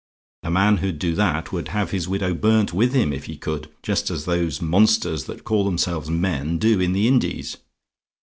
[0.41, 3.69] A man who'd do that would have his widow burnt with him, if he could
[3.83, 7.57] just as those monsters, that call themselves men, do in the Indies.